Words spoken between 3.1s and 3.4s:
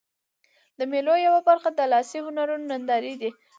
دي.